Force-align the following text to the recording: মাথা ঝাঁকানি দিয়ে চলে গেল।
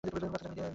মাথা 0.03 0.09
ঝাঁকানি 0.13 0.27
দিয়ে 0.33 0.39
চলে 0.43 0.55
গেল। 0.59 0.69